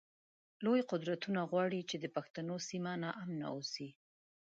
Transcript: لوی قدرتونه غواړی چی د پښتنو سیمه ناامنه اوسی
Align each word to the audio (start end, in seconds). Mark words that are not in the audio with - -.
لوی 0.65 0.81
قدرتونه 0.91 1.39
غواړی 1.51 1.79
چی 1.89 1.95
د 1.99 2.05
پښتنو 2.15 2.55
سیمه 2.69 2.93
ناامنه 3.03 3.45
اوسی 3.55 3.89